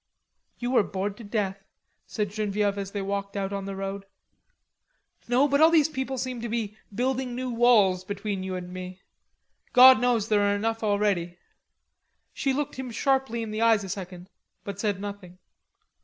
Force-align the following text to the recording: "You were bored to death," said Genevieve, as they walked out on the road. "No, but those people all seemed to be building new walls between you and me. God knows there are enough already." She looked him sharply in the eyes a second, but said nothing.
"You 0.57 0.71
were 0.71 0.81
bored 0.81 1.15
to 1.17 1.23
death," 1.23 1.63
said 2.07 2.31
Genevieve, 2.31 2.75
as 2.79 2.89
they 2.89 3.03
walked 3.03 3.37
out 3.37 3.53
on 3.53 3.65
the 3.65 3.75
road. 3.75 4.05
"No, 5.27 5.47
but 5.47 5.57
those 5.59 5.89
people 5.89 6.15
all 6.15 6.17
seemed 6.17 6.41
to 6.41 6.49
be 6.49 6.75
building 6.91 7.35
new 7.35 7.51
walls 7.51 8.03
between 8.03 8.41
you 8.41 8.55
and 8.55 8.73
me. 8.73 9.03
God 9.73 10.01
knows 10.01 10.27
there 10.27 10.41
are 10.41 10.55
enough 10.55 10.83
already." 10.83 11.37
She 12.33 12.51
looked 12.51 12.77
him 12.77 12.89
sharply 12.89 13.43
in 13.43 13.51
the 13.51 13.61
eyes 13.61 13.83
a 13.83 13.89
second, 13.89 14.31
but 14.63 14.79
said 14.79 14.99
nothing. 14.99 15.37